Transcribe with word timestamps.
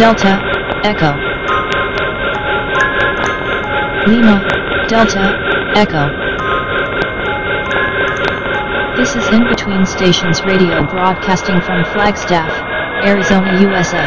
Delta, 0.00 0.40
Echo. 0.82 1.12
Lima, 4.10 4.40
Delta, 4.88 5.36
Echo. 5.76 6.08
This 8.96 9.14
is 9.14 9.28
In 9.28 9.46
Between 9.46 9.84
Stations 9.84 10.42
Radio 10.42 10.86
broadcasting 10.86 11.60
from 11.60 11.84
Flagstaff, 11.92 12.50
Arizona, 13.04 13.60
USA. 13.60 14.06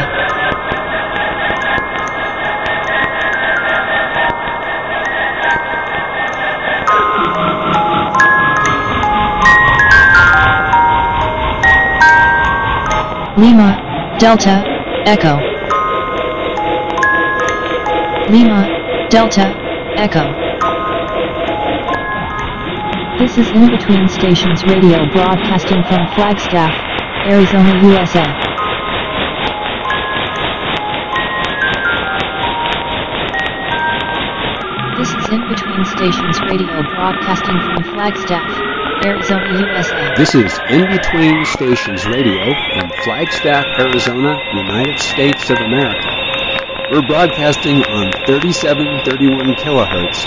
Lima, 13.36 14.16
Delta, 14.18 14.64
Echo. 15.06 15.53
Lima, 18.30 18.66
Delta, 19.10 19.52
Echo. 19.96 20.24
This 23.18 23.36
is 23.36 23.48
In 23.50 23.68
Between 23.68 24.08
Stations 24.08 24.64
Radio 24.64 25.04
broadcasting 25.12 25.84
from 25.84 26.08
Flagstaff, 26.14 26.72
Arizona, 27.28 27.82
USA. 27.84 28.24
This 34.96 35.10
is 35.12 35.28
In 35.28 35.48
Between 35.48 35.84
Stations 35.84 36.40
Radio 36.48 36.82
broadcasting 36.96 37.60
from 37.60 37.84
Flagstaff, 37.92 38.48
Arizona, 39.04 39.60
USA. 39.60 40.14
This 40.16 40.34
is 40.34 40.58
In 40.70 40.86
Between 40.88 41.44
Stations 41.44 42.06
Radio 42.06 42.40
in 42.40 42.90
Flagstaff, 43.04 43.66
Arizona, 43.78 44.40
United 44.54 44.98
States 44.98 45.50
of 45.50 45.58
America. 45.58 46.13
We're 46.92 47.00
broadcasting 47.00 47.82
on 47.84 48.12
3731 48.26 49.54
kilohertz 49.54 50.26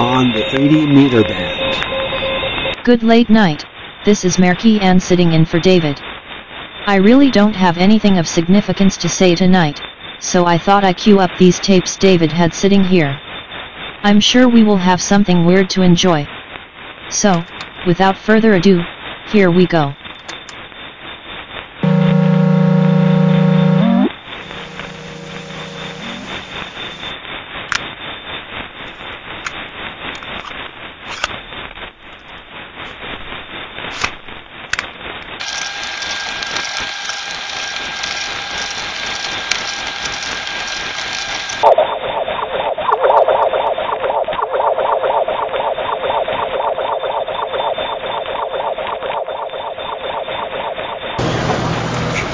on 0.00 0.32
the 0.32 0.44
80 0.60 0.86
meter 0.86 1.22
band. 1.22 2.82
Good 2.82 3.04
late 3.04 3.30
night, 3.30 3.64
this 4.04 4.24
is 4.24 4.38
Merki 4.38 4.82
Ann 4.82 4.98
sitting 4.98 5.34
in 5.34 5.44
for 5.44 5.60
David. 5.60 6.00
I 6.86 6.96
really 6.96 7.30
don't 7.30 7.54
have 7.54 7.78
anything 7.78 8.18
of 8.18 8.26
significance 8.26 8.96
to 8.96 9.08
say 9.08 9.36
tonight, 9.36 9.80
so 10.18 10.46
I 10.46 10.58
thought 10.58 10.82
I 10.82 10.92
queue 10.92 11.20
up 11.20 11.30
these 11.38 11.60
tapes 11.60 11.96
David 11.96 12.32
had 12.32 12.52
sitting 12.52 12.82
here. 12.82 13.16
I'm 14.02 14.18
sure 14.18 14.48
we 14.48 14.64
will 14.64 14.78
have 14.78 15.00
something 15.00 15.46
weird 15.46 15.70
to 15.70 15.82
enjoy. 15.82 16.26
So, 17.08 17.44
without 17.86 18.18
further 18.18 18.54
ado, 18.54 18.80
here 19.28 19.52
we 19.52 19.64
go. 19.64 19.94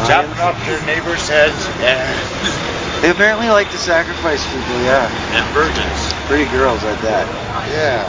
Chopping 0.06 0.38
off 0.40 0.54
their 0.66 0.80
neighbors' 0.86 1.28
heads 1.28 1.56
and, 1.80 3.02
They 3.02 3.10
apparently 3.10 3.48
like 3.48 3.70
to 3.70 3.78
sacrifice 3.78 4.44
people, 4.46 4.76
yeah. 4.84 5.10
and 5.36 5.44
virgins. 5.52 6.00
Pretty 6.28 6.48
girls 6.52 6.82
at 6.84 7.00
that. 7.02 7.26
Yeah. 7.68 8.04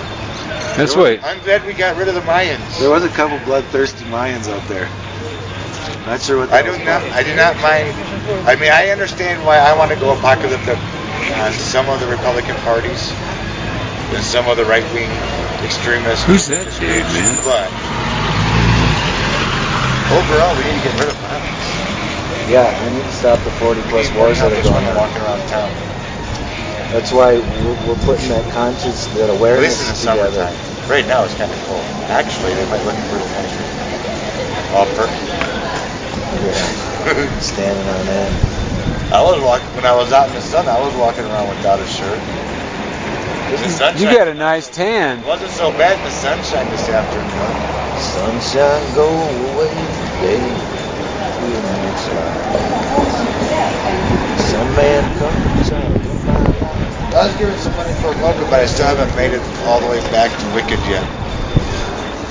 That's 0.78 0.96
right. 0.96 1.20
I'm 1.24 1.40
glad 1.44 1.66
we 1.66 1.74
got 1.74 1.98
rid 1.98 2.08
of 2.08 2.16
the 2.16 2.22
Mayans. 2.22 2.80
There 2.80 2.90
was 2.90 3.04
a 3.04 3.10
couple 3.10 3.40
bloodthirsty 3.46 4.06
Mayans 4.06 4.48
out 4.48 4.66
there. 4.68 4.88
Not 6.06 6.22
sure 6.22 6.38
what 6.38 6.52
I 6.52 6.62
do 6.62 6.70
was 6.70 6.80
not. 6.80 7.02
about. 7.02 7.12
I 7.12 7.24
do 7.24 7.36
not 7.36 7.56
mind. 7.64 7.90
I 8.48 8.56
mean, 8.56 8.72
I 8.72 8.90
understand 8.90 9.44
why 9.46 9.58
I 9.58 9.76
want 9.76 9.92
to 9.92 9.98
go 9.98 10.16
apocalyptic 10.16 10.78
on 11.42 11.52
some 11.54 11.90
of 11.90 12.00
the 12.00 12.08
Republican 12.08 12.56
parties 12.68 13.12
and 14.14 14.24
some 14.24 14.48
of 14.48 14.58
the 14.58 14.66
right-wing 14.66 15.10
extremists. 15.66 16.24
Who's 16.26 16.48
that 16.48 16.66
dude, 16.80 17.04
man? 17.12 17.36
But 17.44 17.68
overall, 20.14 20.54
we 20.56 20.64
need 20.70 20.78
to 20.80 20.86
get 20.86 20.96
rid 21.02 21.10
of 21.10 21.18
violence. 21.26 21.68
Yeah, 22.48 22.70
we 22.86 22.94
need 22.98 23.04
to 23.06 23.16
stop 23.18 23.42
the 23.42 23.52
40 23.58 23.82
plus 23.90 24.08
wars 24.14 24.38
that 24.40 24.54
are 24.54 24.62
going 24.64 24.86
on. 24.86 24.96
walking 24.96 25.22
around 25.26 25.42
town. 25.50 25.72
That's 26.94 27.12
why 27.12 27.42
we're, 27.42 27.80
we're 27.90 28.02
putting 28.06 28.30
that 28.30 28.46
conscious, 28.54 29.08
that 29.18 29.30
awareness 29.34 29.82
least 29.82 30.06
in 30.06 30.14
the 30.16 30.22
together. 30.22 30.54
summertime. 30.54 30.90
Right 30.90 31.08
now, 31.10 31.26
it's 31.26 31.34
kind 31.34 31.50
of 31.52 31.58
cold. 31.66 31.82
Actually, 32.14 32.54
they 32.54 32.66
might 32.70 32.86
look 32.86 32.96
pretty 33.10 33.26
nice. 33.34 33.54
All 34.78 34.86
perky. 34.94 35.26
Yeah, 36.46 37.40
standing 37.42 37.88
on 37.90 38.06
end. 38.08 38.55
I 39.12 39.22
was 39.22 39.42
walking 39.42 39.76
when 39.76 39.86
I 39.86 39.96
was 39.96 40.12
out 40.12 40.30
in 40.30 40.36
the 40.36 40.42
sun. 40.42 40.68
I 40.68 40.80
was 40.80 40.96
walking 40.96 41.26
around 41.26 41.50
without 41.50 41.80
a 41.80 41.86
shirt. 41.86 42.20
The 43.50 43.58
sunshine. 43.70 44.02
You 44.02 44.18
got 44.18 44.28
a 44.28 44.34
nice 44.34 44.68
tan. 44.70 45.20
It 45.20 45.26
wasn't 45.26 45.52
so 45.52 45.72
bad 45.72 46.00
in 46.00 46.04
the 46.04 46.12
sunshine 46.12 46.70
this 46.70 46.90
afternoon. 46.90 47.56
Sunshine, 47.96 48.94
go 48.96 49.30
away 49.54 49.70
today. 49.70 50.50
to 51.38 51.46
the 51.46 51.62
next 51.82 52.10
life. 52.10 52.66
Some 54.40 54.76
man 54.76 55.04
comes 55.20 55.72
out 55.72 55.92
of 55.92 56.26
my 56.28 57.16
I 57.16 57.28
was 57.28 57.36
giving 57.38 57.58
some 57.58 57.76
money 57.78 57.94
for 57.94 58.12
a 58.12 58.18
motor, 58.18 58.44
but 58.46 58.60
I 58.60 58.66
still 58.66 58.88
haven't 58.88 59.16
made 59.16 59.32
it 59.32 59.42
all 59.68 59.80
the 59.80 59.88
way 59.88 60.02
back 60.12 60.32
to 60.32 60.56
Wicked 60.56 60.80
yet. 60.90 61.04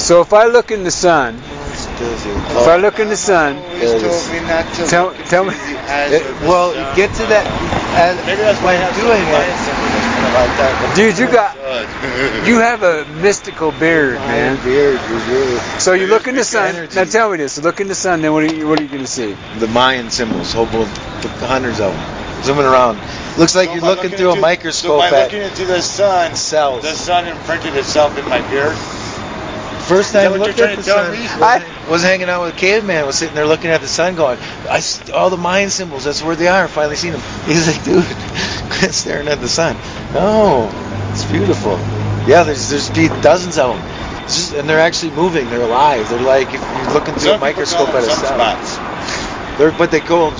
So 0.00 0.20
if 0.20 0.32
I 0.32 0.46
look 0.46 0.70
in 0.70 0.84
the 0.84 0.90
sun, 0.90 1.40
Does 1.98 2.26
if 2.26 2.68
I 2.68 2.76
look 2.76 2.98
in 2.98 3.08
the 3.08 3.16
sun, 3.16 3.56
Always 3.56 4.02
told 4.02 4.32
me 4.32 4.40
not 4.48 4.66
to 4.74 4.86
Tell- 4.86 5.06
look 5.06 5.24
tell 5.26 5.44
me- 5.44 5.54
It- 5.54 6.26
well, 6.42 6.72
sun. 6.74 6.96
get 6.96 7.14
to 7.14 7.26
that. 7.26 7.46
As, 7.94 8.16
Maybe 8.26 8.42
that's 8.42 8.60
why 8.60 8.72
I 8.72 8.74
have 8.74 8.94
doing 8.96 9.22
it. 9.22 9.30
Mayan 9.30 9.56
symbols 9.62 9.90
kind 10.02 10.26
of 10.26 10.34
like 10.34 10.56
that, 10.58 10.74
but 10.82 10.96
Dude, 10.96 11.18
you 11.18 11.26
got- 11.28 11.56
you 12.48 12.58
have 12.68 12.82
a 12.82 13.04
mystical 13.22 13.70
beard, 13.70 14.18
man. 14.26 14.58
beard 14.64 14.98
So 15.78 15.92
you 15.92 16.08
look 16.08 16.26
in 16.26 16.34
the 16.34 16.42
sun. 16.44 16.88
Now 16.94 17.04
tell 17.04 17.30
me 17.30 17.36
this: 17.36 17.58
look 17.58 17.80
in 17.80 17.86
the 17.86 17.94
sun. 17.94 18.22
Then 18.22 18.32
what 18.32 18.42
are 18.42 18.52
you 18.54 18.66
what 18.66 18.80
are 18.80 18.82
you 18.82 18.88
gonna 18.88 19.06
see? 19.06 19.36
the 19.58 19.68
Mayan 19.68 20.10
symbols, 20.10 20.52
whole 20.52 20.66
bunch, 20.66 20.88
hundreds 21.38 21.78
of 21.80 21.92
them, 21.94 22.42
zooming 22.42 22.66
around. 22.66 22.98
Looks 23.38 23.54
like 23.54 23.68
So 23.68 23.74
you're 23.74 23.82
by 23.82 23.88
looking 23.88 24.10
through 24.10 24.32
a 24.32 24.36
microscope 24.36 24.90
So 24.90 24.98
by 24.98 25.16
at 25.16 25.22
looking 25.24 25.42
into 25.42 25.64
the 25.64 25.80
sun, 25.80 26.34
cells. 26.34 26.82
the 26.82 26.94
sun 26.94 27.26
imprinted 27.28 27.76
itself 27.76 28.18
in 28.18 28.28
my 28.28 28.40
beard. 28.50 28.76
First 29.86 30.12
time 30.12 30.32
I 30.32 30.36
looked 30.36 30.58
you're 30.58 30.68
at 30.68 30.76
the 30.78 30.82
sun. 30.82 31.14
I 31.42 31.62
was 31.88 32.02
hanging 32.02 32.28
out 32.28 32.42
with 32.42 32.54
a 32.54 32.58
caveman, 32.58 33.06
was 33.06 33.16
sitting 33.16 33.34
there 33.34 33.46
looking 33.46 33.70
at 33.70 33.80
the 33.80 33.88
sun, 33.88 34.14
going, 34.14 34.38
"I 34.68 34.82
all 35.12 35.30
the 35.30 35.36
Mayan 35.36 35.70
symbols. 35.70 36.04
That's 36.04 36.22
where 36.22 36.36
they 36.36 36.48
are. 36.48 36.68
Finally 36.68 36.96
seen 36.96 37.12
them." 37.12 37.22
He's 37.46 37.66
like, 37.66 37.84
"Dude, 37.84 38.04
quit 38.70 38.92
staring 38.92 39.28
at 39.28 39.40
the 39.40 39.48
sun." 39.48 39.76
No, 40.12 40.70
it's 41.12 41.24
beautiful. 41.24 41.78
Yeah, 42.26 42.42
there's 42.44 42.70
there's 42.70 42.90
be 42.90 43.08
dozens 43.20 43.58
of 43.58 43.76
them, 43.76 44.26
just, 44.26 44.54
and 44.54 44.68
they're 44.68 44.80
actually 44.80 45.12
moving. 45.12 45.48
They're 45.50 45.62
alive. 45.62 46.08
They're 46.08 46.20
like 46.20 46.48
if 46.48 46.60
you're 46.60 46.92
looking 46.94 47.14
through 47.14 47.32
Some 47.32 47.36
a 47.36 47.40
microscope 47.40 47.88
at 47.90 48.04
a 48.04 48.10
cell. 48.10 48.73
Sunspots. 49.54 49.58
They're, 49.58 49.72
but 49.72 49.90
they 49.90 50.00
go. 50.00 50.32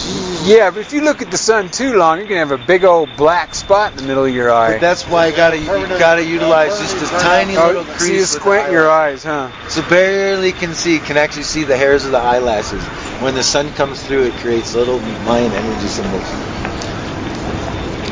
Yeah, 0.44 0.70
but 0.70 0.80
if 0.80 0.92
you 0.92 1.02
look 1.02 1.22
at 1.22 1.30
the 1.30 1.36
sun 1.36 1.68
too 1.70 1.96
long, 1.96 2.18
you're 2.18 2.26
gonna 2.26 2.40
have 2.40 2.52
a 2.52 2.58
big 2.58 2.84
old 2.84 3.16
black 3.16 3.54
spot 3.54 3.92
in 3.92 3.96
the 3.98 4.02
middle 4.02 4.24
of 4.24 4.34
your 4.34 4.52
eye. 4.52 4.72
But 4.72 4.80
that's 4.80 5.04
why 5.04 5.28
you 5.28 5.36
gotta 5.36 5.58
you 5.58 5.66
gotta 5.66 6.24
utilize 6.24 6.78
just 6.78 6.96
a 6.96 7.18
tiny 7.18 7.56
oh, 7.56 7.66
little 7.66 7.82
oh, 7.82 7.84
crease. 7.84 8.06
so 8.06 8.12
you 8.12 8.24
squint 8.24 8.66
the 8.66 8.72
your 8.72 8.90
eyes, 8.90 9.24
huh? 9.24 9.50
So 9.68 9.88
barely 9.88 10.52
can 10.52 10.74
see, 10.74 10.98
can 10.98 11.16
actually 11.16 11.44
see 11.44 11.64
the 11.64 11.76
hairs 11.76 12.04
of 12.04 12.12
the 12.12 12.18
eyelashes. 12.18 12.82
When 13.22 13.34
the 13.34 13.42
sun 13.42 13.70
comes 13.72 14.02
through, 14.02 14.24
it 14.24 14.34
creates 14.34 14.74
little 14.74 15.00
Mayan 15.00 15.52
energy 15.52 15.88
symbols. 15.88 16.24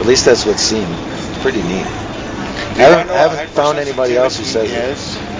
At 0.00 0.06
least 0.06 0.24
that's 0.24 0.46
what's 0.46 0.62
seen. 0.62 0.86
It's 0.88 1.42
pretty 1.42 1.62
neat. 1.62 1.86
I 1.86 2.74
Do 2.74 2.80
you 2.80 2.86
wanna 2.86 2.96
haven't, 2.96 3.06
know 3.08 3.14
I 3.14 3.18
haven't 3.18 3.50
found 3.50 3.78
anybody 3.78 4.16
else 4.16 4.38
who 4.38 4.44
says 4.44 4.70
hypersensitivity 4.70 5.28
it. 5.28 5.31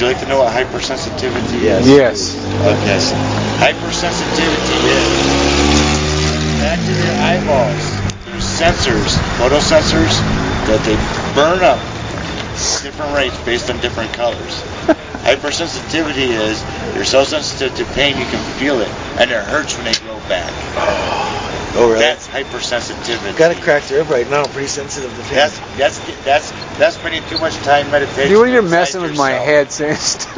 Is? 0.00 0.08
Would 0.08 0.08
you 0.08 0.14
like 0.14 0.22
to 0.22 0.28
know 0.28 0.38
what 0.40 0.52
hypersensitivity 0.52 1.62
is? 1.62 1.88
Yes. 1.88 2.36
Okay. 2.64 2.98
So 2.98 3.14
hypersensitivity 3.60 4.80
is 4.88 6.60
back 6.60 6.78
to 6.86 6.92
your 6.92 7.14
eyeballs. 7.20 8.00
There's 8.24 8.44
sensors, 8.44 9.16
photosensors, 9.36 10.12
that 10.68 10.80
they 10.84 10.96
burn 11.34 11.62
up 11.64 11.78
different 12.82 13.14
rates 13.14 13.36
based 13.44 13.70
on 13.70 13.80
different 13.80 14.12
colors. 14.12 14.62
Hypersensitivity 15.20 16.32
is 16.32 16.62
you're 16.94 17.04
so 17.04 17.24
sensitive 17.24 17.74
to 17.76 17.84
pain 17.94 18.16
you 18.18 18.24
can 18.26 18.58
feel 18.58 18.80
it, 18.80 18.88
and 19.18 19.30
it 19.30 19.44
hurts 19.44 19.76
when 19.76 19.84
they 19.84 19.94
grow 20.00 20.18
back. 20.28 21.39
Oh, 21.74 21.88
really? 21.88 22.00
That's 22.00 22.26
hypersensitivity. 22.28 23.36
Got 23.36 23.48
to 23.48 23.54
crack 23.54 23.82
cracked 23.84 23.90
rib 23.90 24.10
right 24.10 24.28
now. 24.28 24.42
I'm 24.42 24.50
Pretty 24.50 24.68
sensitive 24.68 25.10
to 25.10 25.22
That's 25.34 25.58
that's 25.76 25.98
that's 26.24 26.50
that's 26.78 26.96
spending 26.96 27.22
too 27.28 27.38
much 27.38 27.54
time 27.58 27.90
meditation. 27.90 28.30
You, 28.30 28.44
you're 28.44 28.58
inside 28.58 28.70
messing 28.70 29.02
with 29.02 29.16
my 29.16 29.30
head 29.30 29.70
saying 29.70 29.94
stuff. 29.96 30.34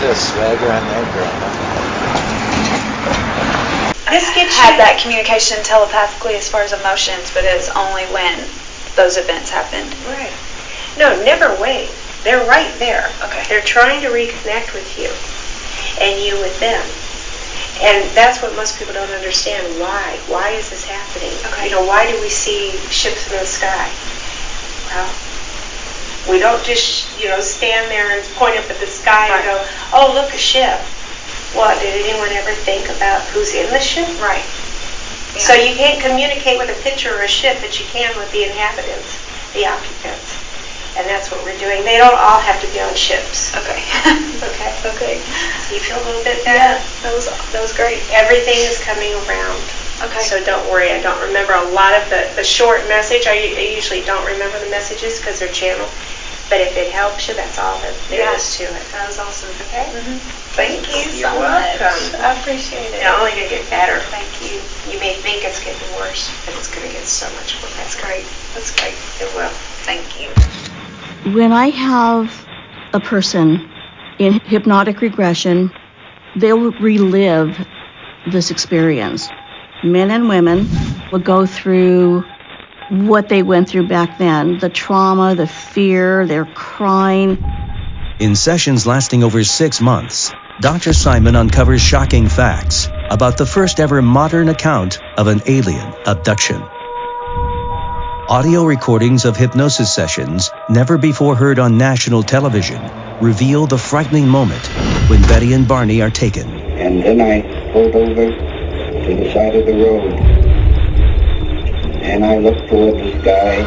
Just 0.00 0.34
swagger 0.34 0.66
on 0.66 0.82
that 0.82 1.14
girl. 1.14 1.64
get 4.34 4.50
had 4.50 4.76
that 4.82 4.98
communication 5.00 5.62
telepathically 5.62 6.34
as 6.34 6.50
far 6.50 6.62
as 6.62 6.74
emotions, 6.74 7.30
but 7.32 7.46
it's 7.46 7.70
only 7.70 8.02
when 8.10 8.34
those 8.98 9.16
events 9.16 9.48
happened. 9.48 9.88
Right. 10.10 10.34
No, 10.98 11.14
never 11.24 11.54
wait. 11.62 11.90
They're 12.26 12.44
right 12.46 12.70
there. 12.78 13.06
Okay. 13.22 13.44
They're 13.48 13.64
trying 13.64 14.02
to 14.02 14.08
reconnect 14.10 14.74
with 14.74 14.90
you 14.98 15.10
and 16.02 16.18
you 16.20 16.34
with 16.42 16.58
them. 16.58 16.82
And 17.82 18.08
that's 18.14 18.40
what 18.40 18.54
most 18.54 18.78
people 18.78 18.94
don't 18.94 19.10
understand. 19.10 19.66
Why? 19.80 20.18
Why 20.28 20.50
is 20.50 20.70
this 20.70 20.84
happening? 20.84 21.34
Okay. 21.50 21.66
You 21.66 21.72
know, 21.72 21.84
why 21.84 22.10
do 22.10 22.20
we 22.20 22.28
see 22.28 22.70
ships 22.88 23.26
in 23.30 23.38
the 23.38 23.46
sky? 23.46 23.90
Well, 24.90 25.10
we 26.30 26.38
don't 26.38 26.62
just, 26.64 27.10
you 27.20 27.28
know, 27.28 27.40
stand 27.40 27.90
there 27.90 28.16
and 28.16 28.24
point 28.34 28.56
up 28.56 28.70
at 28.70 28.78
the 28.78 28.86
sky 28.86 29.28
and 29.28 29.44
go, 29.44 29.66
oh, 29.92 30.14
look, 30.14 30.32
a 30.32 30.38
ship. 30.38 30.80
Well, 31.54 31.74
did 31.80 31.94
anyone 31.94 32.30
ever 32.30 32.52
think 32.62 32.88
about 32.88 33.22
who's 33.34 33.54
in 33.54 33.68
the 33.70 33.80
ship? 33.80 34.08
Right. 34.20 34.44
So 35.38 35.52
you 35.52 35.74
can't 35.74 36.00
communicate 36.00 36.58
with 36.58 36.70
a 36.70 36.80
picture 36.82 37.14
of 37.14 37.20
a 37.20 37.28
ship, 37.28 37.58
but 37.60 37.78
you 37.78 37.86
can 37.86 38.16
with 38.16 38.30
the 38.30 38.44
inhabitants, 38.44 39.18
the 39.52 39.66
occupants. 39.66 40.38
And 40.96 41.08
that's 41.08 41.30
what 41.30 41.42
we're 41.42 41.58
doing. 41.58 41.82
They 41.84 41.98
don't 41.98 42.14
all 42.14 42.38
have 42.38 42.60
to 42.62 42.68
be 42.70 42.78
on 42.80 42.94
ships. 42.94 43.54
Okay. 43.56 43.82
Okay. 44.44 44.72
okay. 44.84 45.14
So 45.64 45.74
you 45.74 45.80
feel 45.80 45.96
a 45.96 46.04
little 46.04 46.22
bit 46.22 46.44
better? 46.44 46.76
Yeah, 46.76 46.82
that 47.02 47.14
was 47.14 47.24
that 47.26 47.62
was 47.64 47.72
great. 47.72 47.96
Everything 48.12 48.60
is 48.60 48.76
coming 48.84 49.14
around. 49.24 49.56
Okay. 50.04 50.20
So 50.20 50.36
don't 50.44 50.68
worry. 50.68 50.92
I 50.92 51.00
don't 51.00 51.16
remember 51.24 51.54
a 51.54 51.64
lot 51.72 51.94
of 51.96 52.04
the, 52.10 52.28
the 52.36 52.44
short 52.44 52.84
message. 52.86 53.24
I, 53.26 53.56
I 53.56 53.72
usually 53.72 54.02
don't 54.04 54.26
remember 54.26 54.60
the 54.60 54.68
messages 54.68 55.16
because 55.18 55.38
they're 55.40 55.48
channeled. 55.54 55.88
But 56.52 56.60
if 56.60 56.76
it 56.76 56.92
helps 56.92 57.26
you, 57.26 57.34
that's 57.34 57.56
all 57.58 57.80
that 57.80 57.94
there 58.12 58.20
Yeah. 58.28 58.36
is 58.36 58.44
to 58.60 58.64
it. 58.68 58.84
that 58.92 59.08
was 59.08 59.16
awesome. 59.18 59.48
Okay? 59.64 59.88
Mhm. 59.96 60.20
Thank 60.52 60.86
you 60.92 61.08
You're 61.16 61.32
so 61.32 61.40
welcome. 61.40 61.88
much. 62.12 62.20
I 62.20 62.36
appreciate 62.38 62.92
it. 62.92 63.00
It's 63.00 63.16
only 63.16 63.32
going 63.32 63.48
to 63.48 63.54
get 63.54 63.64
better. 63.70 63.98
Thank 64.12 64.28
you. 64.44 64.60
You 64.92 65.00
may 65.00 65.14
think 65.24 65.42
it's 65.42 65.58
getting 65.64 65.88
worse, 65.96 66.28
but 66.44 66.52
it's 66.54 66.68
going 66.68 66.84
to 66.86 66.92
get 66.92 67.06
so 67.08 67.26
much 67.40 67.56
worse. 67.64 67.72
That's 67.80 67.96
great. 67.96 68.26
That's 68.52 68.70
great. 68.76 68.94
It 69.24 69.32
will. 69.34 69.50
Thank 69.88 70.04
you. 70.20 70.28
When 71.24 71.52
I 71.52 71.70
have 71.70 72.46
a 72.92 73.00
person 73.00 73.70
in 74.18 74.34
hypnotic 74.40 75.00
regression, 75.00 75.72
they'll 76.36 76.70
relive 76.72 77.66
this 78.30 78.50
experience. 78.50 79.30
Men 79.82 80.10
and 80.10 80.28
women 80.28 80.68
will 81.10 81.20
go 81.20 81.46
through 81.46 82.24
what 82.90 83.30
they 83.30 83.42
went 83.42 83.70
through 83.70 83.88
back 83.88 84.18
then 84.18 84.58
the 84.58 84.68
trauma, 84.68 85.34
the 85.34 85.46
fear, 85.46 86.26
they're 86.26 86.44
crying. 86.44 87.42
In 88.18 88.36
sessions 88.36 88.86
lasting 88.86 89.24
over 89.24 89.42
six 89.44 89.80
months, 89.80 90.30
Dr. 90.60 90.92
Simon 90.92 91.36
uncovers 91.36 91.80
shocking 91.80 92.28
facts 92.28 92.88
about 93.08 93.38
the 93.38 93.46
first 93.46 93.80
ever 93.80 94.02
modern 94.02 94.50
account 94.50 95.00
of 95.16 95.26
an 95.28 95.40
alien 95.46 95.94
abduction. 96.04 96.62
Audio 98.28 98.64
recordings 98.64 99.26
of 99.26 99.36
hypnosis 99.36 99.94
sessions, 99.94 100.50
never 100.70 100.96
before 100.96 101.36
heard 101.36 101.58
on 101.58 101.76
national 101.76 102.22
television, 102.22 102.80
reveal 103.20 103.66
the 103.66 103.76
frightening 103.76 104.26
moment 104.26 104.66
when 105.10 105.20
Betty 105.22 105.52
and 105.52 105.68
Barney 105.68 106.00
are 106.00 106.08
taken. 106.08 106.48
And 106.48 107.02
then 107.02 107.20
I 107.20 107.42
pulled 107.70 107.94
over 107.94 108.30
to 108.30 109.14
the 109.14 109.30
side 109.30 109.54
of 109.54 109.66
the 109.66 109.74
road. 109.74 110.14
And 112.02 112.24
I 112.24 112.38
looked 112.38 112.66
toward 112.70 112.94
the 112.94 113.20
sky. 113.20 113.60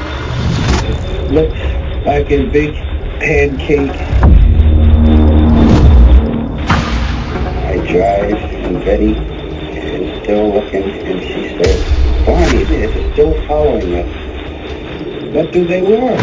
Looks 1.28 1.60
like 2.08 2.32
a 2.32 2.50
big 2.50 2.74
pancake. 3.20 3.92
I 7.62 7.78
drive, 7.86 8.34
and 8.66 8.84
Betty 8.84 9.14
is 9.78 10.24
still 10.24 10.52
looking, 10.52 10.84
and 10.84 11.22
she 11.22 11.64
says, 11.64 12.26
Barney, 12.26 12.64
they're 12.64 13.14
still 13.14 13.48
following 13.48 13.94
us. 13.94 14.27
What 15.32 15.52
do 15.52 15.66
they 15.66 15.82
want? 15.82 16.22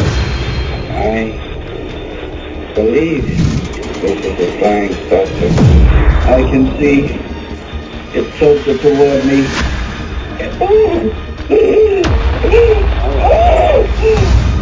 I 0.90 1.32
believe 2.74 3.24
this 4.00 4.24
is 4.24 4.40
a 4.40 4.46
flying 4.58 4.94
saucer. 5.08 5.50
I 6.30 6.42
can 6.50 6.64
see 6.78 6.98
it's 8.18 8.30
tilted 8.38 8.80
toward 8.80 9.24
me. 9.26 9.46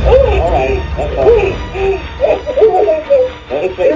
All 0.05 0.50
right, 0.50 0.83
that's. 0.97 1.15
Let 3.49 3.65
us 3.65 3.77
get 3.77 3.93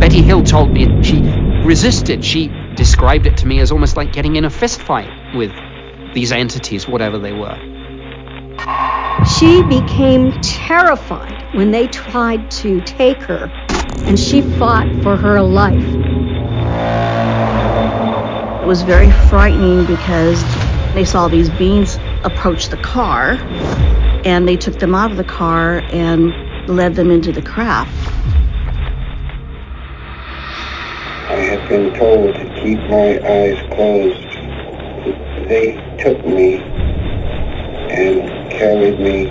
Betty 0.00 0.22
Hill 0.22 0.42
told 0.42 0.72
me 0.72 0.97
resisted. 1.68 2.24
She 2.24 2.48
described 2.74 3.26
it 3.26 3.36
to 3.38 3.46
me 3.46 3.60
as 3.60 3.70
almost 3.70 3.94
like 3.94 4.10
getting 4.10 4.36
in 4.36 4.46
a 4.46 4.50
fist 4.50 4.80
fight 4.80 5.12
with 5.34 5.52
these 6.14 6.32
entities, 6.32 6.88
whatever 6.88 7.18
they 7.18 7.34
were. 7.34 7.58
She 9.38 9.62
became 9.64 10.32
terrified 10.40 11.54
when 11.54 11.70
they 11.70 11.86
tried 11.86 12.50
to 12.62 12.80
take 12.80 13.20
her, 13.24 13.50
and 14.06 14.18
she 14.18 14.40
fought 14.40 14.86
for 15.02 15.16
her 15.16 15.42
life. 15.42 15.84
It 18.62 18.66
was 18.66 18.82
very 18.82 19.10
frightening 19.10 19.84
because 19.84 20.42
they 20.94 21.04
saw 21.04 21.28
these 21.28 21.50
beings 21.50 21.98
approach 22.24 22.68
the 22.68 22.78
car 22.78 23.32
and 24.24 24.48
they 24.48 24.56
took 24.56 24.78
them 24.78 24.94
out 24.94 25.10
of 25.10 25.18
the 25.18 25.24
car 25.24 25.82
and 25.90 26.68
led 26.68 26.94
them 26.94 27.10
into 27.10 27.30
the 27.30 27.42
craft. 27.42 28.07
Have 31.48 31.66
been 31.66 31.94
told 31.94 32.34
to 32.34 32.44
keep 32.62 32.78
my 32.90 33.18
eyes 33.26 33.58
closed. 33.74 34.32
They 35.48 35.80
took 35.98 36.22
me 36.26 36.56
and 37.90 38.50
carried 38.50 39.00
me, 39.00 39.28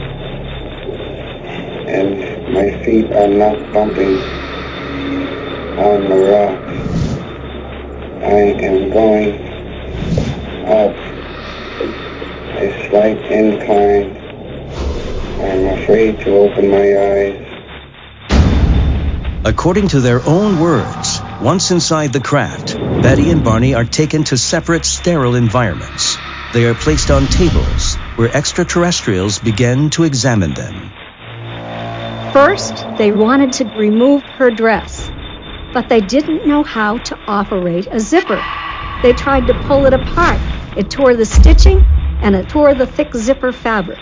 and 1.87 2.53
my 2.55 2.71
feet 2.83 3.11
are 3.11 3.27
not 3.27 3.71
bumping 3.71 4.17
on 5.77 6.09
the 6.09 6.17
rocks. 6.33 6.77
I 8.23 8.41
am 8.65 8.89
going 8.89 9.35
up 10.65 10.95
a 12.57 12.89
slight 12.89 13.19
incline. 13.31 14.17
I'm 15.39 15.67
afraid 15.83 16.19
to 16.21 16.35
open 16.35 16.71
my 16.71 16.97
eyes. 16.97 17.43
According 19.45 19.89
to 19.89 20.01
their 20.01 20.21
own 20.27 20.59
words, 20.59 21.21
once 21.41 21.69
inside 21.69 22.11
the 22.11 22.19
craft, 22.19 22.75
Betty 23.03 23.29
and 23.29 23.43
Barney 23.43 23.75
are 23.75 23.85
taken 23.85 24.23
to 24.23 24.37
separate 24.37 24.85
sterile 24.85 25.35
environments. 25.35 26.17
They 26.51 26.65
are 26.65 26.73
placed 26.73 27.11
on 27.11 27.27
tables 27.27 27.95
where 28.15 28.35
extraterrestrials 28.35 29.37
begin 29.37 29.91
to 29.91 30.03
examine 30.03 30.53
them. 30.55 30.91
First, 32.31 32.87
they 32.97 33.11
wanted 33.11 33.53
to 33.53 33.65
remove 33.65 34.23
her 34.23 34.49
dress, 34.49 35.11
but 35.73 35.89
they 35.89 36.01
didn't 36.01 36.47
know 36.47 36.63
how 36.63 36.97
to 36.97 37.19
operate 37.27 37.87
a 37.91 37.99
zipper. 37.99 38.41
They 39.03 39.13
tried 39.13 39.45
to 39.47 39.53
pull 39.53 39.85
it 39.85 39.93
apart. 39.93 40.39
It 40.75 40.89
tore 40.89 41.15
the 41.15 41.25
stitching 41.25 41.85
and 42.23 42.35
it 42.35 42.49
tore 42.49 42.73
the 42.73 42.87
thick 42.87 43.13
zipper 43.13 43.51
fabric. 43.51 43.99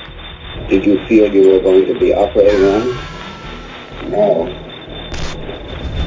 Did 0.70 0.86
you 0.86 1.06
feel 1.06 1.34
you 1.34 1.50
were 1.52 1.60
going 1.60 1.86
to 1.86 2.00
be 2.00 2.14
operating 2.14 2.64
on? 2.64 4.12
No. 4.12 4.65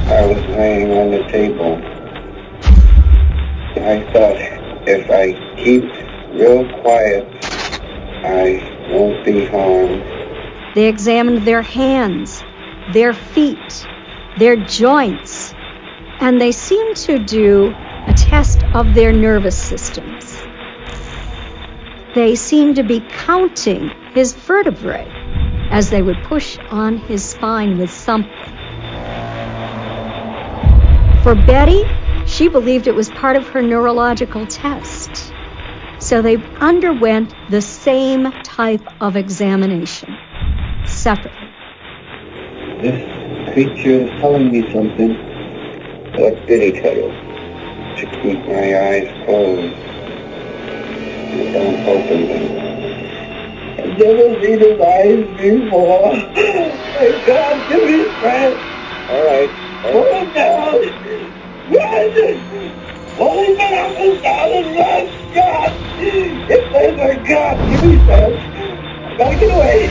I 0.09 0.25
was 0.25 0.37
laying 0.57 0.91
on 0.91 1.11
the 1.11 1.23
table. 1.31 1.75
I 3.85 4.01
thought 4.11 4.37
if 4.87 5.07
I 5.11 5.33
keep 5.55 5.83
real 6.33 6.67
quiet, 6.81 7.27
I 8.25 8.89
won't 8.89 9.23
be 9.23 9.45
harmed. 9.45 10.03
They 10.73 10.87
examined 10.87 11.45
their 11.45 11.61
hands, 11.61 12.41
their 12.91 13.13
feet, 13.13 13.87
their 14.39 14.55
joints, 14.55 15.53
and 16.19 16.41
they 16.41 16.53
seemed 16.53 16.95
to 16.97 17.19
do 17.19 17.67
a 18.07 18.13
test 18.13 18.63
of 18.73 18.95
their 18.95 19.13
nervous 19.13 19.55
systems. 19.55 20.41
They 22.15 22.35
seemed 22.35 22.77
to 22.77 22.83
be 22.83 22.99
counting 23.09 23.89
his 24.15 24.33
vertebrae 24.33 25.07
as 25.69 25.91
they 25.91 26.01
would 26.01 26.23
push 26.23 26.57
on 26.71 26.97
his 26.97 27.23
spine 27.23 27.77
with 27.77 27.91
something. 27.91 28.58
For 31.29 31.35
Betty, 31.35 31.85
she 32.25 32.47
believed 32.47 32.87
it 32.87 32.95
was 32.95 33.07
part 33.09 33.35
of 33.35 33.47
her 33.49 33.61
neurological 33.61 34.47
test. 34.47 35.31
So 35.99 36.23
they 36.23 36.37
underwent 36.59 37.35
the 37.51 37.61
same 37.61 38.31
type 38.41 38.81
of 38.99 39.15
examination, 39.15 40.17
separately. 40.87 41.49
This 42.81 43.53
creature 43.53 44.09
is 44.09 44.19
telling 44.19 44.51
me 44.51 44.73
something. 44.73 45.13
What 46.17 46.47
did 46.47 46.73
he 46.73 46.81
tell 46.81 46.95
you? 46.95 47.11
To 47.97 48.05
keep 48.23 48.39
my 48.47 48.89
eyes 48.89 49.13
closed. 49.27 49.75
And 51.29 51.53
don't 51.53 51.87
open 51.87 52.27
them. 52.27 52.45
I've 53.77 53.97
never 53.99 54.41
seen 54.41 54.59
his 54.61 54.81
eyes 54.81 55.25
before. 55.37 56.11
my 56.95 57.23
God, 57.27 57.69
give 57.69 57.83
me 57.83 58.17
strength. 58.17 58.63
All 59.11 59.25
right. 59.25 59.51
Pull 59.83 60.05
him 60.11 60.33
down. 60.33 60.98
Run. 61.99 62.29
God. 65.33 65.73
If 66.01 66.71
there's 66.71 66.99
a 66.99 67.27
God, 67.27 67.57
give 67.69 67.83
me. 67.83 67.97
I 67.99 69.17
gotta 69.17 69.35
get 69.35 69.53
away. 69.53 69.89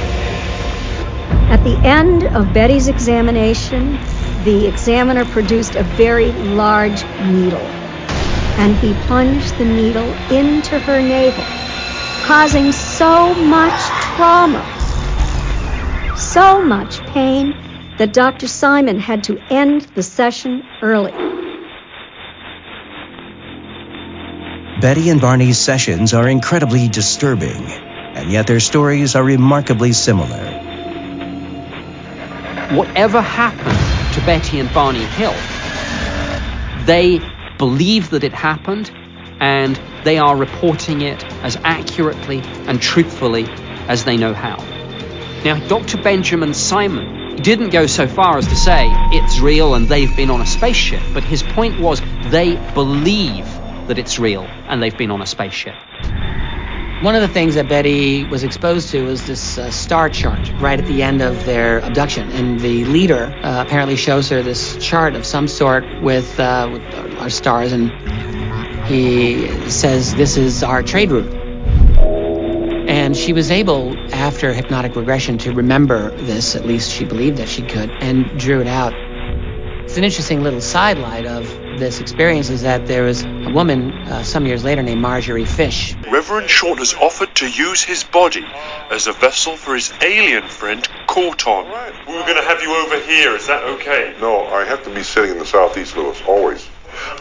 At 1.51 1.63
the 1.65 1.77
end 1.87 2.25
of 2.29 2.55
Betty's 2.55 2.89
examination, 2.89 3.99
the 4.45 4.67
examiner 4.67 5.27
produced 5.27 5.77
a 5.77 5.83
very 5.83 6.33
large 6.33 7.05
needle, 7.27 7.61
and 8.59 8.75
he 8.79 8.95
plunged 9.07 9.59
the 9.59 9.67
needle 9.67 10.11
into 10.33 10.79
her 10.79 11.03
navel, 11.03 11.45
causing 12.27 12.73
so 12.73 13.35
much 13.35 13.79
trauma, 14.17 14.65
so 16.17 16.65
much 16.65 17.05
pain 17.09 17.55
that 17.99 18.15
Dr. 18.15 18.49
Simon 18.49 18.99
had 18.99 19.25
to 19.25 19.39
end 19.51 19.83
the 19.95 20.03
session 20.03 20.63
early. 20.81 21.13
Betty 24.81 25.11
and 25.11 25.21
Barney's 25.21 25.59
sessions 25.59 26.15
are 26.15 26.29
incredibly 26.29 26.87
disturbing, 26.87 27.67
and 27.67 28.31
yet 28.31 28.47
their 28.47 28.61
stories 28.61 29.17
are 29.17 29.25
remarkably 29.25 29.93
similar. 29.93 30.45
Whatever 32.71 33.21
happened 33.21 34.15
to 34.15 34.21
Betty 34.25 34.61
and 34.61 34.73
Barney 34.73 35.05
Hill, 35.05 35.35
they 36.87 37.21
believe 37.59 38.11
that 38.11 38.23
it 38.23 38.33
happened 38.33 38.93
and 39.41 39.81
they 40.05 40.19
are 40.19 40.37
reporting 40.37 41.03
it 41.03 41.25
as 41.43 41.57
accurately 41.65 42.41
and 42.69 42.81
truthfully 42.81 43.47
as 43.89 44.05
they 44.05 44.17
know 44.17 44.33
how. 44.33 44.59
Now, 45.45 45.59
Dr. 45.67 45.99
Benjamin 45.99 46.55
Simon 46.55 47.35
didn't 47.43 47.71
go 47.71 47.87
so 47.87 48.07
far 48.07 48.39
as 48.39 48.47
to 48.47 48.55
say 48.55 48.87
it's 49.11 49.41
real 49.41 49.75
and 49.75 49.89
they've 49.89 50.15
been 50.15 50.31
on 50.31 50.41
a 50.41 50.47
spaceship, 50.47 51.03
but 51.13 51.25
his 51.25 51.43
point 51.43 51.81
was 51.81 52.01
they 52.31 52.55
believe 52.75 53.48
that 53.89 53.99
it's 53.99 54.19
real 54.19 54.45
and 54.69 54.83
they've 54.83 54.97
been 54.97 55.11
on 55.11 55.21
a 55.21 55.27
spaceship. 55.27 55.75
One 57.01 57.15
of 57.15 57.23
the 57.23 57.29
things 57.29 57.55
that 57.55 57.69
Betty 57.69 58.25
was 58.25 58.43
exposed 58.43 58.89
to 58.91 59.05
was 59.05 59.25
this 59.25 59.57
uh, 59.57 59.71
star 59.71 60.09
chart 60.09 60.51
right 60.55 60.81
at 60.81 60.87
the 60.87 61.05
end 61.05 61.23
of 61.23 61.45
their 61.47 61.79
abduction. 61.79 62.29
And 62.33 62.59
the 62.59 62.85
leader 62.87 63.27
uh, 63.45 63.63
apparently 63.65 63.95
shows 63.95 64.29
her 64.31 64.43
this 64.43 64.77
chart 64.85 65.15
of 65.15 65.25
some 65.25 65.47
sort 65.47 65.85
with, 66.03 66.41
uh, 66.41 66.69
with 66.73 66.83
our 67.21 67.31
stars, 67.31 67.71
and 67.71 67.93
he 68.89 69.47
says, 69.71 70.17
This 70.17 70.37
is 70.37 70.65
our 70.65 70.83
trade 70.83 71.13
route. 71.13 71.33
And 72.89 73.17
she 73.17 73.33
was 73.33 73.53
able, 73.53 73.97
after 74.13 74.53
hypnotic 74.53 74.97
regression, 74.97 75.39
to 75.39 75.53
remember 75.53 76.11
this, 76.23 76.57
at 76.57 76.67
least 76.67 76.91
she 76.91 77.05
believed 77.05 77.37
that 77.37 77.49
she 77.49 77.63
could, 77.63 77.91
and 78.01 78.27
drew 78.41 78.61
it 78.61 78.67
out. 78.67 78.93
It's 79.85 79.97
an 79.97 80.03
interesting 80.03 80.43
little 80.43 80.61
sidelight 80.61 81.27
of 81.27 81.68
this 81.79 82.01
experience 82.01 82.51
is 82.51 82.63
that 82.63 82.87
there 82.87 83.05
was 83.05 83.23
a 83.23 83.51
woman 83.51 83.93
uh, 83.93 84.23
some 84.23 84.47
years 84.47 84.65
later 84.65 84.83
named 84.83 85.01
Marjorie 85.01 85.45
Fish. 85.45 85.95
Reverend 86.11 86.51
Short 86.51 86.79
has 86.79 86.95
offered 86.95 87.35
to 87.37 87.49
use 87.49 87.83
his 87.83 88.05
body 88.05 88.45
as 88.91 89.07
a 89.07 89.13
vessel 89.13 89.57
for 89.57 89.75
his 89.75 89.93
alien 90.03 90.49
friend, 90.49 90.87
Corton. 91.07 91.67
Right. 91.67 92.07
We 92.07 92.15
were 92.15 92.23
going 92.23 92.37
to 92.37 92.43
have 92.43 92.63
you 92.63 92.75
over 92.75 92.99
here. 93.01 93.37
Is 93.37 93.47
that 93.47 93.63
okay? 93.63 94.15
No, 94.21 94.47
I 94.47 94.65
have 94.65 94.85
to 94.85 94.95
be 94.95 95.03
sitting 95.03 95.33
in 95.33 95.39
the 95.39 95.47
southeast 95.47 95.97
with 95.97 96.07
us, 96.07 96.23
always. 96.27 96.69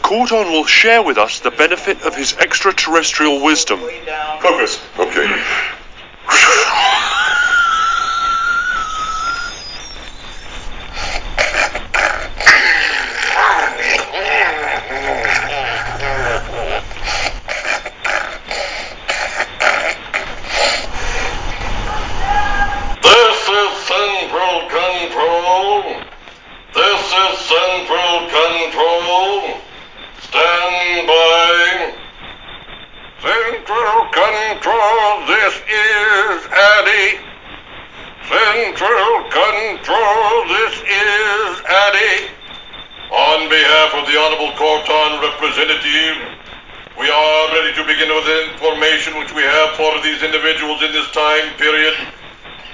Corton 0.02 0.50
will 0.50 0.66
share 0.66 1.02
with 1.02 1.18
us 1.18 1.40
the 1.40 1.50
benefit 1.50 2.02
of 2.02 2.16
his 2.16 2.34
extraterrestrial 2.36 3.42
wisdom. 3.42 3.80
Focus. 4.40 4.80
Okay. 4.98 5.44
ready 47.58 47.74
to 47.74 47.82
begin 47.82 48.06
with 48.14 48.22
the 48.22 48.54
information 48.54 49.18
which 49.18 49.34
we 49.34 49.42
have 49.42 49.74
for 49.74 49.90
these 50.06 50.22
individuals 50.22 50.78
in 50.78 50.92
this 50.92 51.10
time 51.10 51.50
period. 51.58 51.90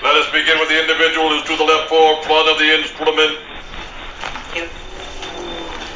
Let 0.04 0.12
us 0.20 0.28
begin 0.28 0.60
with 0.60 0.68
the 0.68 0.76
individual 0.76 1.32
who's 1.32 1.40
to 1.48 1.56
the 1.56 1.64
left 1.64 1.88
forefront 1.88 2.52
of 2.52 2.60
the 2.60 2.68
instrument. 2.68 3.32
You. 4.52 4.68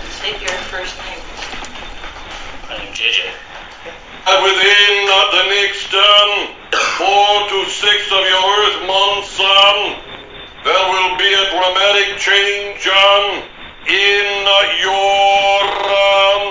State 0.09 0.41
your 0.41 0.57
first 0.73 0.97
name. 1.05 1.21
My 2.65 2.81
name's 2.81 2.97
JJ. 2.97 3.29
And 3.29 4.39
within 4.41 4.95
uh, 5.05 5.17
the 5.37 5.45
next 5.53 5.93
um, 5.93 6.33
four 6.97 7.45
to 7.45 7.59
six 7.69 8.09
of 8.09 8.25
your 8.25 8.45
Earth 8.57 8.89
months, 8.89 9.37
um, 9.37 10.01
there 10.65 10.85
will 10.89 11.13
be 11.21 11.29
a 11.29 11.45
dramatic 11.53 12.17
change 12.17 12.89
um, 12.89 13.45
in 13.85 14.25
uh, 14.49 14.57
your 14.81 15.61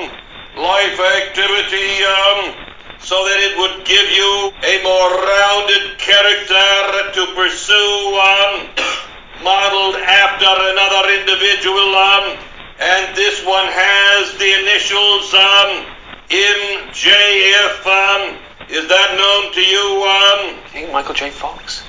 um, 0.05 0.16
life 0.57 0.97
activity 0.97 2.01
um, 2.01 2.67
so 2.97 3.13
that 3.29 3.39
it 3.45 3.53
would 3.61 3.85
give 3.85 4.09
you 4.09 4.49
a 4.65 4.75
more 4.81 5.09
rounded 5.13 5.97
character 6.01 6.65
to 7.13 7.21
pursue, 7.37 7.93
um, 8.17 8.65
modeled 9.45 10.01
after 10.01 10.49
another 10.49 11.13
individual. 11.13 11.93
Um, 11.93 12.41
and 12.81 13.15
this 13.15 13.45
one 13.45 13.69
has 13.69 14.33
the 14.41 14.49
initials 14.65 15.29
um, 15.33 15.85
MJF. 16.29 17.85
Um, 17.85 18.37
is 18.69 18.87
that 18.89 19.09
known 19.13 19.53
to 19.53 19.61
you? 19.61 19.85
Um, 20.01 20.57
I 20.57 20.69
think 20.73 20.91
Michael 20.91 21.13
J. 21.13 21.29
Fox. 21.29 21.83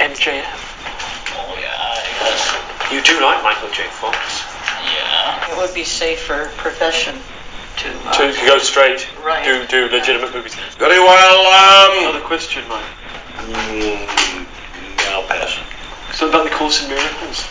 MJF. 0.00 0.64
Oh, 1.36 1.56
yeah, 1.60 2.94
You 2.94 3.02
do 3.02 3.20
like 3.20 3.42
Michael 3.44 3.70
J. 3.70 3.84
Fox. 3.92 4.47
Yeah. 4.84 5.52
It 5.52 5.56
would 5.56 5.74
be 5.74 5.84
safer 5.84 6.50
profession 6.56 7.16
to. 7.78 7.88
Uh, 8.08 8.12
To 8.32 8.46
go 8.46 8.58
straight, 8.58 9.06
Right. 9.24 9.44
do 9.44 9.66
do 9.66 9.88
legitimate 9.88 10.34
movies. 10.34 10.54
Very 10.78 10.98
well. 11.00 11.46
Um, 11.46 11.98
Another 12.04 12.20
question, 12.20 12.64
Mike. 12.68 12.84
mm, 13.38 14.46
I'll 15.10 15.22
pass. 15.24 15.56
So 16.14 16.28
about 16.28 16.44
the 16.44 16.50
Course 16.50 16.82
in 16.82 16.88
Miracles. 16.90 17.44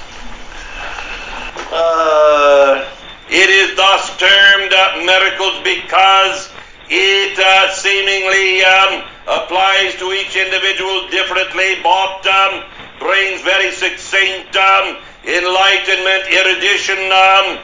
Uh, 1.71 2.85
it 3.29 3.49
is 3.49 3.75
thus 3.75 4.15
termed 4.17 4.73
uh, 4.73 5.03
miracles 5.05 5.59
because 5.63 6.49
it 6.89 7.37
uh, 7.37 7.73
seemingly 7.73 8.63
um, 8.63 9.03
applies 9.27 9.95
to 9.95 10.11
each 10.13 10.35
individual 10.35 11.07
differently, 11.09 11.75
but 11.83 12.25
um, 12.27 12.63
brings 12.99 13.41
very 13.41 13.71
succinct 13.71 14.55
um, 14.55 14.97
enlightenment, 15.27 16.23
erudition. 16.31 16.97
Um, 17.11 17.59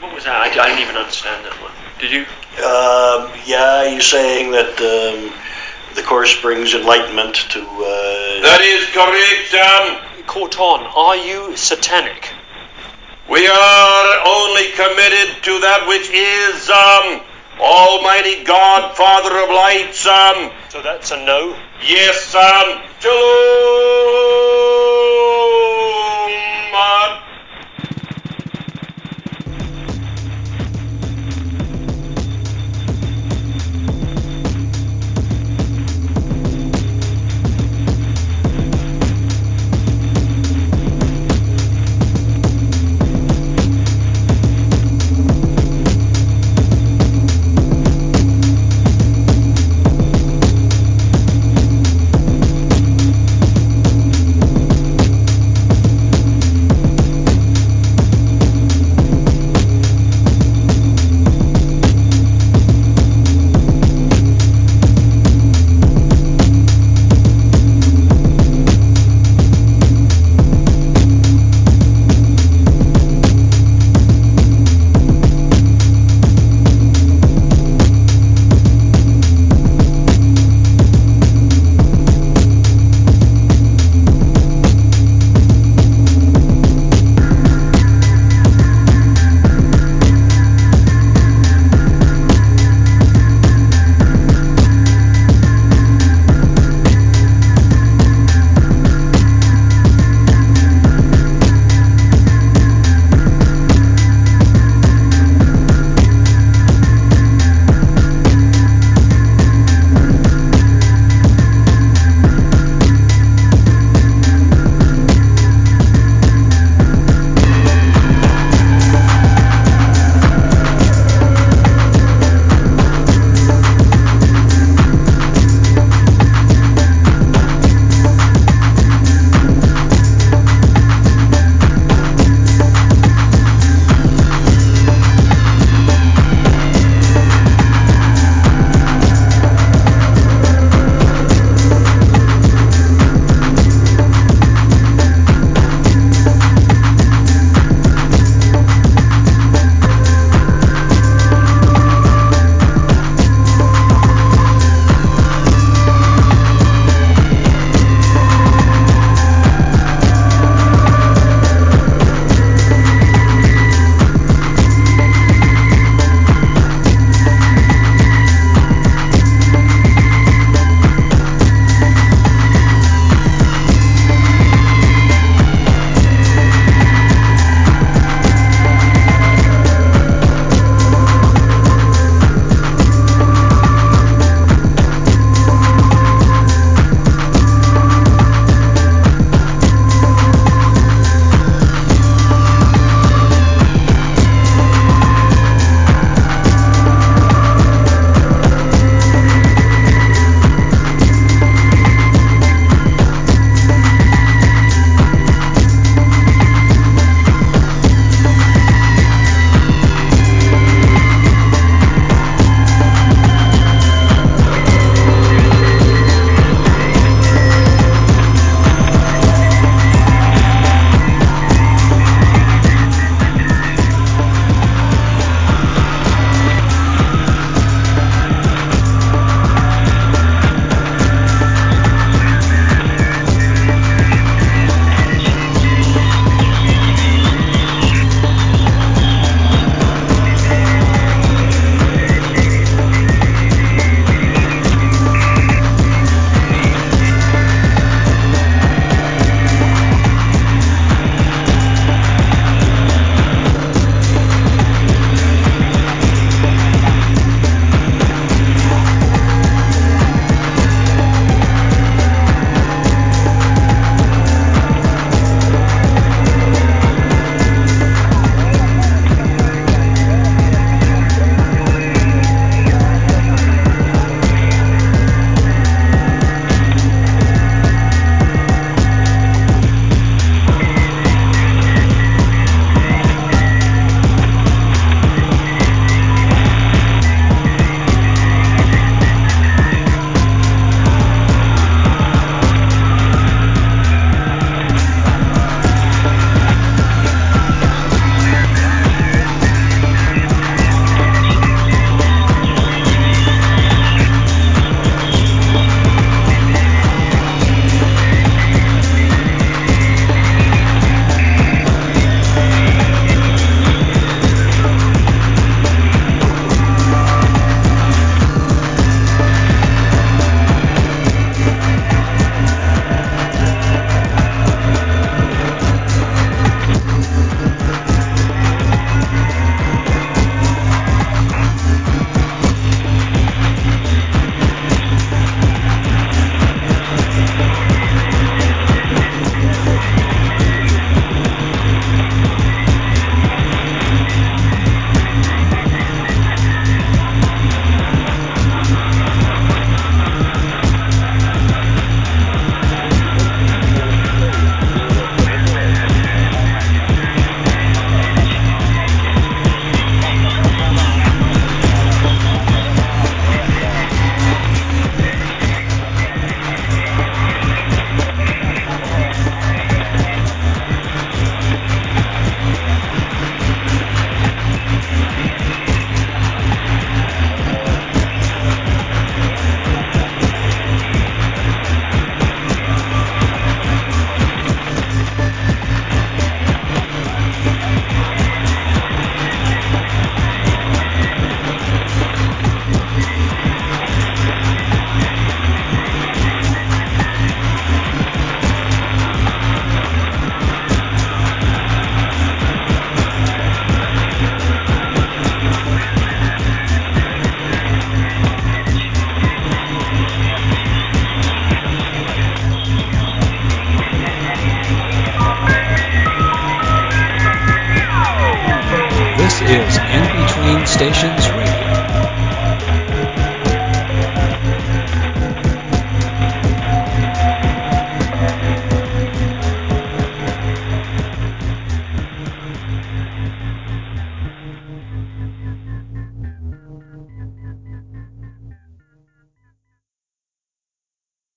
What 0.00 0.14
was 0.14 0.24
that? 0.24 0.40
I, 0.40 0.48
I 0.48 0.68
didn't 0.68 0.80
even 0.80 0.96
understand 0.96 1.44
that 1.44 1.54
one. 1.60 1.72
Did 2.00 2.10
you? 2.10 2.22
Um, 2.64 3.30
yeah, 3.46 3.84
you're 3.84 4.00
saying 4.00 4.50
that 4.52 4.72
um, 4.80 5.32
the 5.94 6.02
course 6.02 6.40
brings 6.40 6.74
enlightenment 6.74 7.34
to. 7.52 7.60
Uh, 7.60 8.40
that 8.42 8.60
is 8.64 8.88
correct. 8.96 9.52
Um, 9.54 10.24
Corton, 10.26 10.86
are 10.96 11.16
you 11.16 11.56
satanic? 11.56 12.32
we 13.28 13.46
are 13.46 14.10
only 14.26 14.66
committed 14.74 15.38
to 15.44 15.60
that 15.62 15.86
which 15.86 16.10
is 16.10 16.68
um, 16.68 17.22
Almighty 17.62 18.42
God, 18.42 18.96
Father 18.96 19.30
of 19.44 19.50
lights. 19.50 20.04
Um, 20.06 20.50
So 20.68 20.82
that's 20.82 21.10
a 21.12 21.16
no. 21.24 21.54
yes, 21.86 22.34
um, 22.34 22.82
Shalom. 23.00 24.59